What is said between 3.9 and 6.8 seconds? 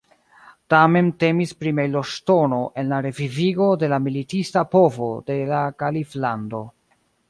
la militista povo de la kaliflando.